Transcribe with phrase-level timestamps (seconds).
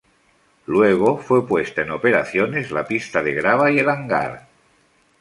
[0.65, 4.47] Luego fue puesta en operaciones la pista de grava y el hangar.